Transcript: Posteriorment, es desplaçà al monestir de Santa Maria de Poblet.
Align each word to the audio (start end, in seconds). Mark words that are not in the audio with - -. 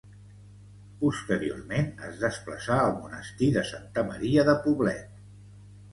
Posteriorment, 1.01 1.91
es 2.09 2.17
desplaçà 2.23 2.79
al 2.87 2.97
monestir 3.03 3.53
de 3.59 3.67
Santa 3.73 4.07
Maria 4.11 4.47
de 4.49 4.57
Poblet. 4.65 5.25